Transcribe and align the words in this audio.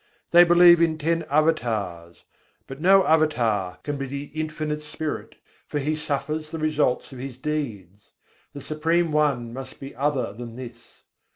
They 0.31 0.43
believe 0.43 0.81
in 0.81 0.97
ten 0.97 1.25
Avatars; 1.29 2.23
but 2.65 2.81
no 2.81 3.05
Avatar 3.05 3.77
can 3.83 3.97
be 3.97 4.07
the 4.07 4.31
Infinite 4.33 4.81
Spirit, 4.81 5.35
for 5.67 5.77
he 5.77 5.95
suffers 5.95 6.49
the 6.49 6.57
results 6.57 7.11
of 7.11 7.19
his 7.19 7.37
deeds: 7.37 8.09
The 8.53 8.61
Supreme 8.61 9.11
One 9.11 9.53
must 9.53 9.79
be 9.79 9.95
other 9.95 10.33
than 10.33 10.55
this. 10.55 11.03